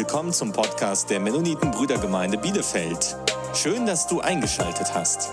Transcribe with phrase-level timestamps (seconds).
[0.00, 3.18] willkommen zum Podcast der Mennoniten Brüdergemeinde Bielefeld.
[3.52, 5.30] Schön, dass du eingeschaltet hast.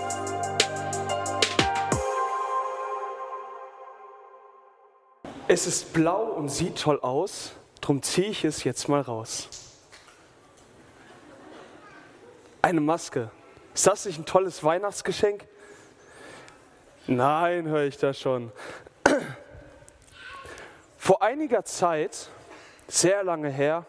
[5.46, 9.48] Es ist blau und sieht toll aus, darum ziehe ich es jetzt mal raus.
[12.60, 13.30] Eine Maske.
[13.72, 15.46] Ist das nicht ein tolles Weihnachtsgeschenk?
[17.06, 18.52] Nein, höre ich da schon.
[20.98, 22.28] Vor einiger Zeit,
[22.86, 23.86] sehr lange her,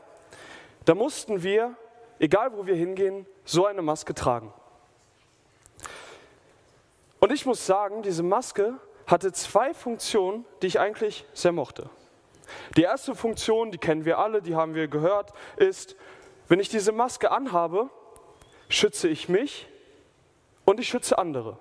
[0.85, 1.75] da mussten wir,
[2.19, 4.53] egal wo wir hingehen, so eine Maske tragen.
[7.19, 8.75] Und ich muss sagen, diese Maske
[9.05, 11.89] hatte zwei Funktionen, die ich eigentlich sehr mochte.
[12.77, 15.95] Die erste Funktion, die kennen wir alle, die haben wir gehört, ist,
[16.47, 17.89] wenn ich diese Maske anhabe,
[18.69, 19.67] schütze ich mich
[20.65, 21.57] und ich schütze andere.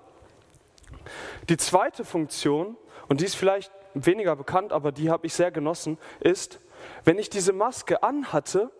[1.49, 2.77] Die zweite Funktion,
[3.07, 6.59] und die ist vielleicht weniger bekannt, aber die habe ich sehr genossen, ist,
[7.03, 8.71] wenn ich diese Maske anhatte,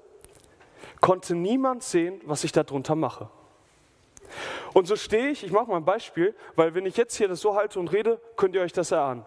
[1.01, 3.29] konnte niemand sehen, was ich darunter mache.
[4.73, 7.41] Und so stehe ich, ich mache mal ein Beispiel, weil wenn ich jetzt hier das
[7.41, 9.25] so halte und rede, könnt ihr euch das erahnen.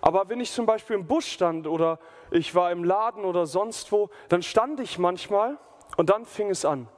[0.00, 1.98] Aber wenn ich zum Beispiel im Bus stand oder
[2.30, 5.58] ich war im Laden oder sonst wo, dann stand ich manchmal
[5.96, 6.88] und dann fing es an.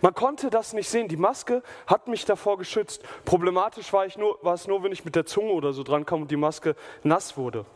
[0.00, 1.08] Man konnte das nicht sehen.
[1.08, 3.02] Die Maske hat mich davor geschützt.
[3.24, 6.06] Problematisch war, ich nur, war es nur, wenn ich mit der Zunge oder so dran
[6.06, 7.66] kam und die Maske nass wurde.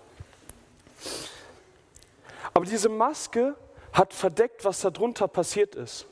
[2.55, 3.55] Aber diese Maske
[3.93, 6.07] hat verdeckt, was darunter passiert ist.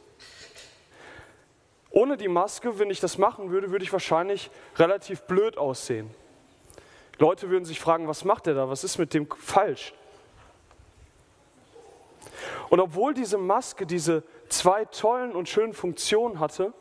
[1.90, 6.10] Ohne die Maske, wenn ich das machen würde, würde ich wahrscheinlich relativ blöd aussehen.
[7.18, 8.68] Leute würden sich fragen, was macht er da?
[8.68, 9.94] Was ist mit dem falsch?
[12.68, 16.72] Und obwohl diese Maske diese zwei tollen und schönen Funktionen hatte,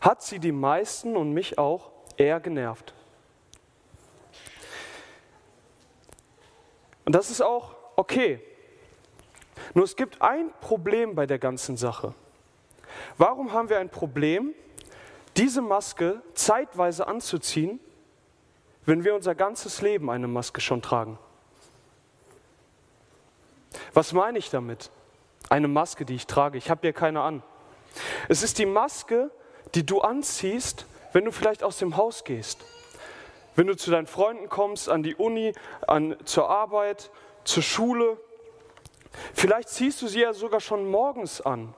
[0.00, 2.94] hat sie die meisten und mich auch eher genervt.
[7.04, 8.40] Und das ist auch okay.
[9.74, 12.14] Nur es gibt ein Problem bei der ganzen Sache.
[13.16, 14.54] Warum haben wir ein Problem,
[15.36, 17.80] diese Maske zeitweise anzuziehen,
[18.84, 21.18] wenn wir unser ganzes Leben eine Maske schon tragen?
[23.94, 24.90] Was meine ich damit?
[25.48, 26.58] Eine Maske, die ich trage.
[26.58, 27.42] Ich habe hier keine an.
[28.28, 29.30] Es ist die Maske,
[29.74, 32.64] die du anziehst, wenn du vielleicht aus dem Haus gehst.
[33.54, 35.52] Wenn du zu deinen Freunden kommst, an die Uni,
[35.86, 37.10] an, zur Arbeit,
[37.44, 38.18] zur Schule.
[39.34, 41.74] Vielleicht ziehst du sie ja sogar schon morgens an.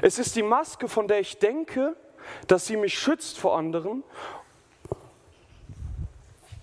[0.00, 1.96] Es ist die Maske, von der ich denke,
[2.46, 4.04] dass sie mich schützt vor anderen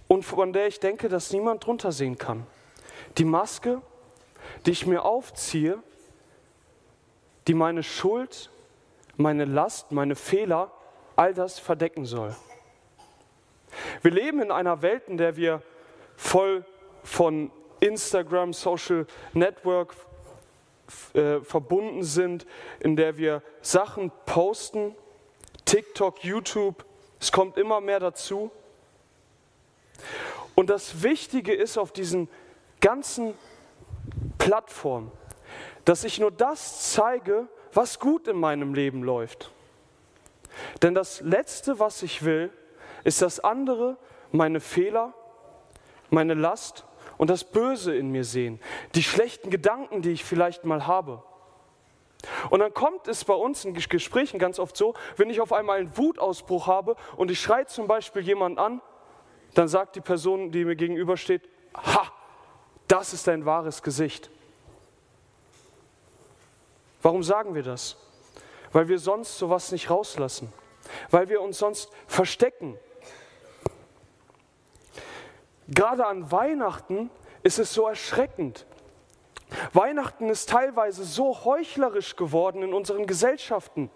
[0.07, 2.45] und von der ich denke, dass niemand drunter sehen kann.
[3.17, 3.81] Die Maske,
[4.65, 5.81] die ich mir aufziehe,
[7.47, 8.49] die meine Schuld,
[9.17, 10.71] meine Last, meine Fehler,
[11.15, 12.35] all das verdecken soll.
[14.01, 15.61] Wir leben in einer Welt, in der wir
[16.15, 16.65] voll
[17.03, 19.95] von Instagram, Social Network
[21.13, 22.45] äh, verbunden sind,
[22.79, 24.95] in der wir Sachen posten,
[25.65, 26.85] TikTok, YouTube,
[27.19, 28.49] es kommt immer mehr dazu.
[30.55, 32.27] Und das Wichtige ist auf diesen
[32.81, 33.33] ganzen
[34.37, 35.11] Plattformen,
[35.85, 39.51] dass ich nur das zeige, was gut in meinem Leben läuft.
[40.81, 42.51] Denn das Letzte, was ich will,
[43.03, 43.97] ist, dass andere
[44.31, 45.13] meine Fehler,
[46.09, 46.85] meine Last
[47.19, 48.61] und das Böse in mir sehen,
[48.95, 51.21] die schlechten Gedanken, die ich vielleicht mal habe.
[52.49, 55.79] Und dann kommt es bei uns in Gesprächen ganz oft so, wenn ich auf einmal
[55.79, 58.81] einen Wutausbruch habe und ich schreie zum Beispiel jemanden an,
[59.53, 61.41] dann sagt die Person, die mir gegenübersteht,
[61.75, 62.09] ha,
[62.87, 64.31] das ist dein wahres Gesicht.
[67.01, 67.97] Warum sagen wir das?
[68.71, 70.53] Weil wir sonst sowas nicht rauslassen,
[71.09, 72.79] weil wir uns sonst verstecken.
[75.69, 77.09] Gerade an Weihnachten
[77.43, 78.65] ist es so erschreckend.
[79.73, 83.89] Weihnachten ist teilweise so heuchlerisch geworden in unseren Gesellschaften.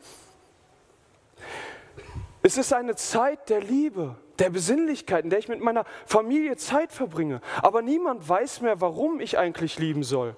[2.41, 6.92] Es ist eine Zeit der Liebe, der Besinnlichkeit, in der ich mit meiner Familie Zeit
[6.92, 7.39] verbringe.
[7.62, 10.36] Aber niemand weiß mehr, warum ich eigentlich lieben soll.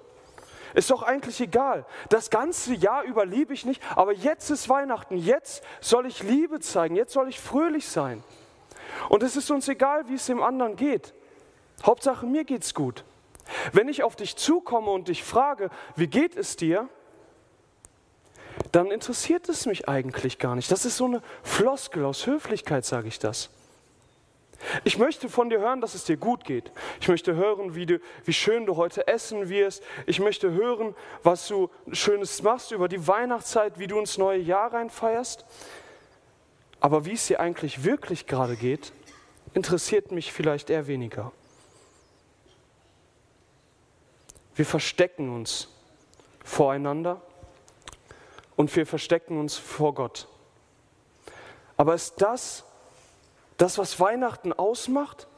[0.74, 1.86] Ist doch eigentlich egal.
[2.10, 5.16] Das ganze Jahr über liebe ich nicht, aber jetzt ist Weihnachten.
[5.16, 6.96] Jetzt soll ich Liebe zeigen.
[6.96, 8.22] Jetzt soll ich fröhlich sein.
[9.08, 11.14] Und es ist uns egal, wie es dem anderen geht.
[11.84, 13.04] Hauptsache, mir geht's gut.
[13.72, 16.88] Wenn ich auf dich zukomme und dich frage, wie geht es dir,
[18.72, 20.70] dann interessiert es mich eigentlich gar nicht.
[20.70, 23.50] Das ist so eine Floskel aus Höflichkeit, sage ich das.
[24.84, 26.72] Ich möchte von dir hören, dass es dir gut geht.
[27.00, 29.82] Ich möchte hören, wie, du, wie schön du heute essen wirst.
[30.06, 34.72] Ich möchte hören, was du Schönes machst über die Weihnachtszeit, wie du ins neue Jahr
[34.72, 35.44] reinfeierst.
[36.80, 38.92] Aber wie es dir eigentlich wirklich gerade geht,
[39.54, 41.32] interessiert mich vielleicht eher weniger.
[44.56, 45.68] Wir verstecken uns
[46.42, 47.20] voreinander
[48.56, 50.26] und wir verstecken uns vor Gott.
[51.76, 52.64] Aber ist das
[53.58, 55.28] das, was Weihnachten ausmacht?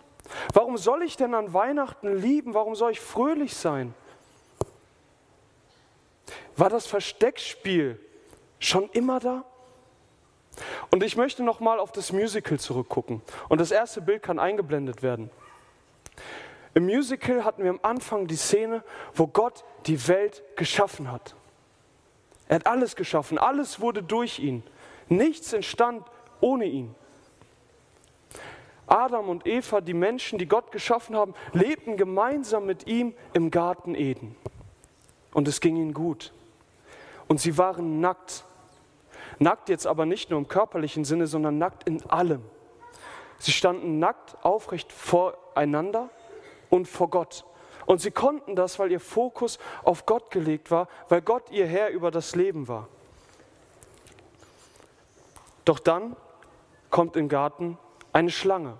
[0.52, 2.54] Warum soll ich denn an Weihnachten lieben?
[2.54, 3.94] Warum soll ich fröhlich sein?
[6.56, 8.00] War das Versteckspiel
[8.58, 9.44] schon immer da?
[10.90, 13.22] Und ich möchte noch mal auf das Musical zurückgucken.
[13.48, 15.30] Und das erste Bild kann eingeblendet werden.
[16.74, 18.84] Im Musical hatten wir am Anfang die Szene,
[19.14, 21.34] wo Gott die Welt geschaffen hat.
[22.48, 24.62] Er hat alles geschaffen, alles wurde durch ihn.
[25.08, 26.04] Nichts entstand
[26.40, 26.94] ohne ihn.
[28.86, 33.94] Adam und Eva, die Menschen, die Gott geschaffen haben, lebten gemeinsam mit ihm im Garten
[33.94, 34.34] Eden.
[35.34, 36.32] Und es ging ihnen gut.
[37.26, 38.44] Und sie waren nackt.
[39.38, 42.42] Nackt jetzt aber nicht nur im körperlichen Sinne, sondern nackt in allem.
[43.38, 46.08] Sie standen nackt aufrecht voreinander
[46.70, 47.44] und vor Gott.
[47.86, 51.90] Und sie konnten das, weil ihr Fokus auf Gott gelegt war, weil Gott ihr Herr
[51.90, 52.88] über das Leben war.
[55.64, 56.16] Doch dann
[56.90, 57.78] kommt im Garten
[58.12, 58.76] eine Schlange.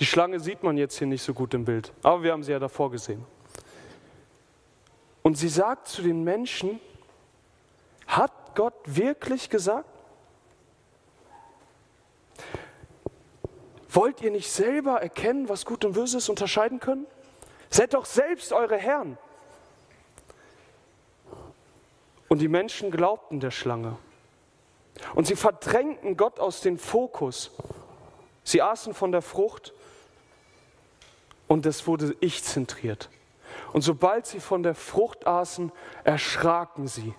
[0.00, 2.52] Die Schlange sieht man jetzt hier nicht so gut im Bild, aber wir haben sie
[2.52, 3.24] ja davor gesehen.
[5.22, 6.80] Und sie sagt zu den Menschen,
[8.06, 9.87] hat Gott wirklich gesagt?
[13.90, 17.06] Wollt ihr nicht selber erkennen, was gut und böse ist, unterscheiden können?
[17.70, 19.18] Seid doch selbst eure Herren.
[22.28, 23.96] Und die Menschen glaubten der Schlange.
[25.14, 27.50] Und sie verdrängten Gott aus dem Fokus.
[28.44, 29.72] Sie aßen von der Frucht
[31.46, 33.08] und es wurde ich zentriert.
[33.72, 35.72] Und sobald sie von der Frucht aßen,
[36.04, 37.14] erschraken sie,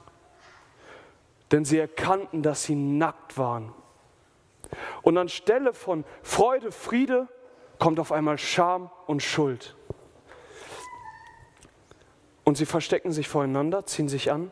[1.52, 3.74] denn sie erkannten, dass sie nackt waren.
[5.02, 7.28] Und anstelle von Freude, Friede
[7.80, 9.76] kommt auf einmal Scham und Schuld.
[12.44, 14.52] Und sie verstecken sich voreinander, ziehen sich an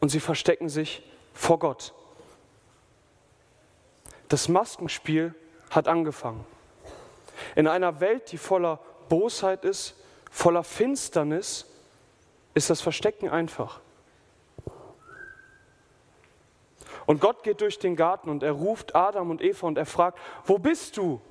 [0.00, 1.02] und sie verstecken sich
[1.32, 1.94] vor Gott.
[4.28, 5.34] Das Maskenspiel
[5.70, 6.44] hat angefangen.
[7.54, 9.94] In einer Welt, die voller Bosheit ist,
[10.30, 11.66] voller Finsternis,
[12.54, 13.80] ist das Verstecken einfach.
[17.08, 20.18] Und Gott geht durch den Garten und er ruft Adam und Eva und er fragt,
[20.44, 21.22] wo bist du?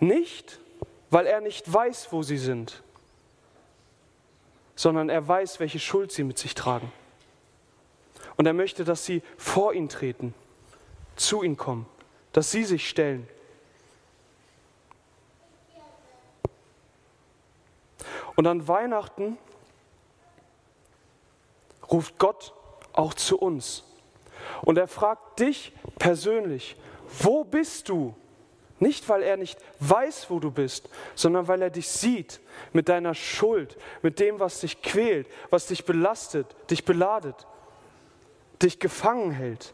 [0.00, 0.58] Nicht,
[1.10, 2.82] weil er nicht weiß, wo sie sind,
[4.74, 6.90] sondern er weiß, welche Schuld sie mit sich tragen.
[8.36, 10.34] Und er möchte, dass sie vor ihn treten,
[11.14, 11.86] zu ihm kommen,
[12.32, 13.28] dass sie sich stellen.
[18.34, 19.38] Und an Weihnachten
[21.92, 22.52] ruft Gott
[22.92, 23.84] auch zu uns.
[24.62, 26.76] Und er fragt dich persönlich,
[27.22, 28.14] wo bist du?
[28.80, 32.38] Nicht, weil er nicht weiß, wo du bist, sondern weil er dich sieht
[32.72, 37.46] mit deiner Schuld, mit dem, was dich quält, was dich belastet, dich beladet,
[38.62, 39.72] dich gefangen hält.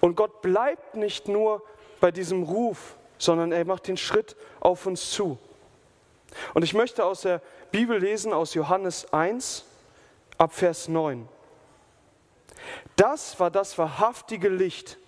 [0.00, 1.62] Und Gott bleibt nicht nur
[2.00, 5.38] bei diesem Ruf, sondern er macht den Schritt auf uns zu.
[6.54, 7.42] Und ich möchte aus der
[7.72, 9.64] Bibel lesen, aus Johannes 1,
[10.38, 11.28] ab Vers 9.
[12.96, 14.98] Das war das wahrhaftige Licht,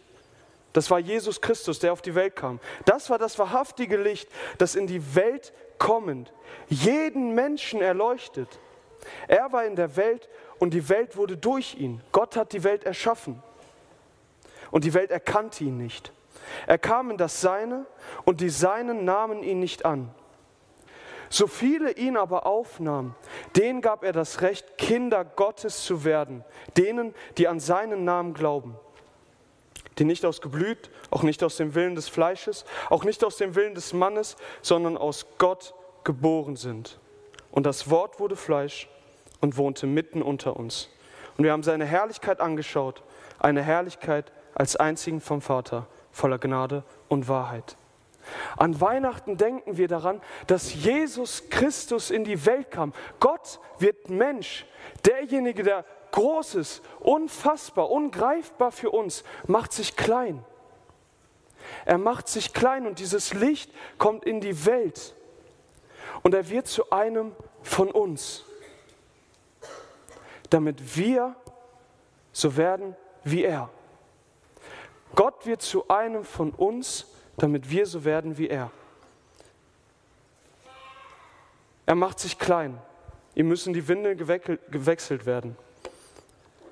[0.73, 2.59] das war Jesus Christus, der auf die Welt kam.
[2.87, 6.33] Das war das wahrhaftige Licht, das in die Welt kommend
[6.69, 8.49] jeden Menschen erleuchtet.
[9.29, 12.01] Er war in der Welt und die Welt wurde durch ihn.
[12.13, 13.43] Gott hat die Welt erschaffen
[14.71, 16.13] und die Welt erkannte ihn nicht.
[16.67, 17.87] Er kam in das Seine
[18.25, 20.15] und die Seinen nahmen ihn nicht an.
[21.33, 23.15] So viele ihn aber aufnahmen,
[23.57, 26.45] denen gab er das Recht, Kinder Gottes zu werden,
[26.77, 28.77] denen, die an seinen Namen glauben
[29.99, 33.55] die nicht aus Geblüt, auch nicht aus dem Willen des Fleisches, auch nicht aus dem
[33.55, 36.99] Willen des Mannes, sondern aus Gott geboren sind.
[37.51, 38.89] Und das Wort wurde Fleisch
[39.41, 40.89] und wohnte mitten unter uns.
[41.37, 43.03] Und wir haben seine Herrlichkeit angeschaut,
[43.39, 47.77] eine Herrlichkeit als einzigen vom Vater, voller Gnade und Wahrheit.
[48.57, 52.93] An Weihnachten denken wir daran, dass Jesus Christus in die Welt kam.
[53.21, 54.67] Gott wird Mensch.
[55.05, 60.45] Derjenige, der Großes, unfassbar, ungreifbar für uns, macht sich klein.
[61.85, 65.15] Er macht sich klein und dieses Licht kommt in die Welt
[66.23, 68.45] und er wird zu einem von uns,
[70.51, 71.35] damit wir
[72.33, 73.71] so werden wie er.
[75.15, 78.71] Gott wird zu einem von uns, damit wir so werden wie er.
[81.87, 82.79] Er macht sich klein.
[83.35, 85.57] Ihm müssen die Windeln gewechselt werden.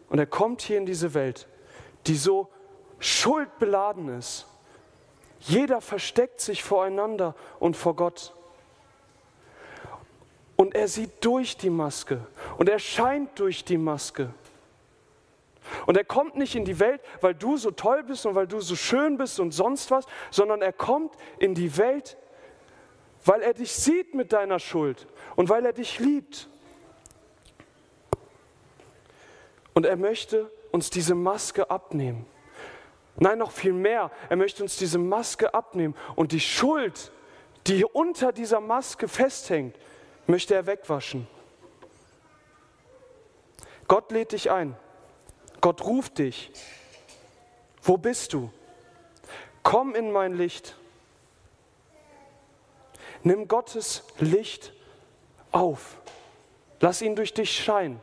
[0.09, 1.47] Und er kommt hier in diese Welt,
[2.07, 2.49] die so
[2.99, 4.47] schuldbeladen ist.
[5.41, 8.35] Jeder versteckt sich voreinander und vor Gott.
[10.57, 12.21] Und er sieht durch die Maske
[12.59, 14.35] und er scheint durch die Maske.
[15.87, 18.61] Und er kommt nicht in die Welt, weil du so toll bist und weil du
[18.61, 22.17] so schön bist und sonst was, sondern er kommt in die Welt,
[23.25, 26.49] weil er dich sieht mit deiner Schuld und weil er dich liebt.
[29.75, 32.27] Und er möchte uns diese Maske abnehmen.
[33.17, 34.11] Nein, noch viel mehr.
[34.29, 37.13] Er möchte uns diese Maske abnehmen und die Schuld,
[37.67, 39.77] die unter dieser Maske festhängt,
[40.27, 41.27] möchte er wegwaschen.
[43.89, 44.77] Gott lädt dich ein.
[45.61, 46.51] Gott ruft dich.
[47.83, 48.51] Wo bist du?
[49.63, 50.77] Komm in mein Licht.
[53.23, 54.73] Nimm Gottes Licht
[55.53, 55.97] auf.
[56.81, 58.01] Lass ihn durch dich scheinen.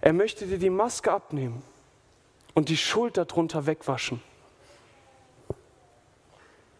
[0.00, 1.62] Er möchte dir die Maske abnehmen
[2.54, 4.22] und die Schuld darunter wegwaschen,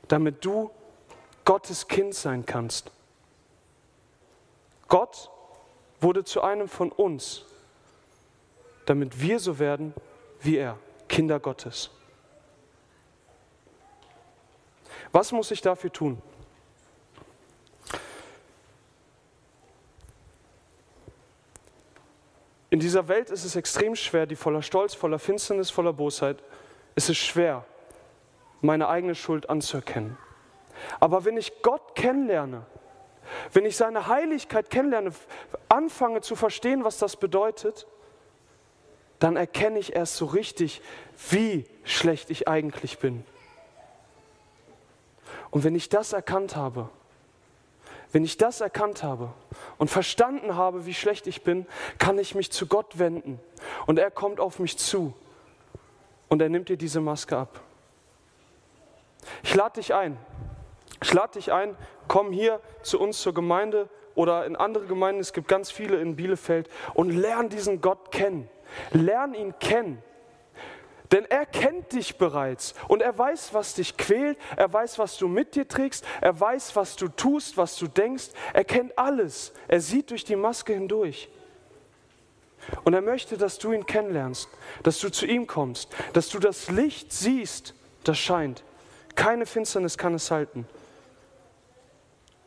[0.09, 0.71] damit du
[1.45, 2.91] Gottes Kind sein kannst.
[4.89, 5.31] Gott
[6.01, 7.45] wurde zu einem von uns,
[8.87, 9.93] damit wir so werden
[10.41, 10.79] wie er,
[11.09, 11.91] Kinder Gottes.
[15.13, 16.21] Was muss ich dafür tun?
[22.71, 26.43] In dieser Welt ist es extrem schwer, die voller Stolz, voller Finsternis, voller Bosheit.
[26.95, 27.65] Es ist schwer,
[28.61, 30.19] meine eigene Schuld anzuerkennen.
[31.01, 32.67] Aber wenn ich Gott kennenlerne,
[33.53, 35.13] wenn ich seine Heiligkeit kennenlerne,
[35.69, 37.87] anfange zu verstehen, was das bedeutet,
[39.19, 40.83] dann erkenne ich erst so richtig,
[41.31, 43.25] wie schlecht ich eigentlich bin.
[45.51, 46.89] Und wenn ich das erkannt habe,
[48.13, 49.33] wenn ich das erkannt habe
[49.79, 51.67] und verstanden habe, wie schlecht ich bin,
[51.99, 53.41] kann ich mich zu Gott wenden.
[53.87, 55.15] Und er kommt auf mich zu
[56.29, 57.61] und er nimmt dir diese Maske ab.
[59.43, 60.17] Ich lade dich ein.
[61.03, 61.77] Ich lade dich ein,
[62.09, 66.17] komm hier zu uns zur Gemeinde oder in andere Gemeinden, es gibt ganz viele in
[66.17, 68.49] Bielefeld und lern diesen Gott kennen.
[68.93, 70.03] Lern ihn kennen.
[71.13, 75.29] Denn er kennt dich bereits und er weiß, was dich quält, er weiß, was du
[75.29, 79.81] mit dir trägst, er weiß, was du tust, was du denkst, er kennt alles, er
[79.81, 81.29] sieht durch die Maske hindurch.
[82.83, 84.49] Und er möchte, dass du ihn kennenlernst,
[84.83, 88.65] dass du zu ihm kommst, dass du das Licht siehst, das scheint.
[89.15, 90.67] Keine Finsternis kann es halten.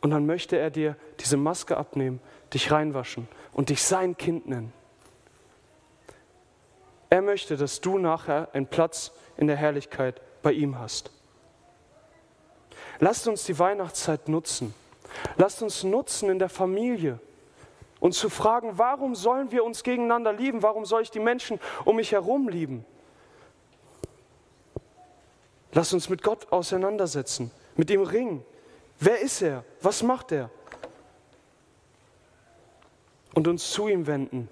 [0.02, 2.20] Und dann möchte er dir diese Maske abnehmen,
[2.52, 4.72] dich reinwaschen und dich sein Kind nennen.
[7.10, 11.10] Er möchte, dass du nachher einen Platz in der Herrlichkeit bei ihm hast.
[13.00, 14.72] Lasst uns die Weihnachtszeit nutzen.
[15.36, 17.18] Lasst uns nutzen in der Familie
[17.98, 20.62] und zu fragen, warum sollen wir uns gegeneinander lieben?
[20.62, 22.84] Warum soll ich die Menschen um mich herum lieben?
[25.72, 28.44] Lasst uns mit Gott auseinandersetzen, mit ihm ringen.
[29.00, 29.64] Wer ist er?
[29.82, 30.48] Was macht er?
[33.34, 34.48] Und uns zu ihm wenden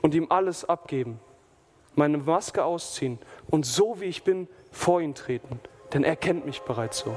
[0.00, 1.20] und ihm alles abgeben
[1.94, 3.18] meine Maske ausziehen
[3.50, 5.60] und so wie ich bin vor ihn treten,
[5.92, 7.16] denn er kennt mich bereits so.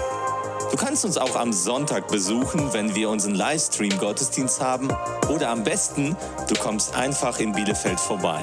[0.70, 4.88] Du kannst uns auch am Sonntag besuchen, wenn wir unseren Livestream-Gottesdienst haben.
[5.28, 6.16] Oder am besten,
[6.48, 8.40] du kommst einfach in Bielefeld vorbei.